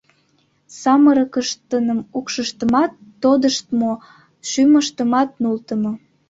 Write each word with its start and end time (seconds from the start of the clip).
Самырыкыштыным 0.81 1.99
укшыштымат 2.17 2.91
тодыштмо, 3.21 3.91
шӱмыштымат 4.49 5.29
нултымо. 5.41 5.91